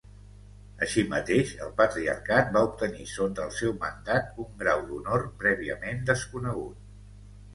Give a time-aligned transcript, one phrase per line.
[0.85, 6.81] Així mateix el patriarcat va obtenir sota el seu mandat un grau d'honor prèviament desconegut.